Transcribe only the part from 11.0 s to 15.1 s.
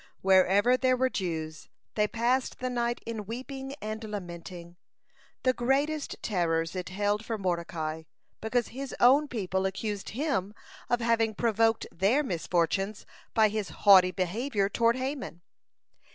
having provoked their misfortunes by his haughty behavior toward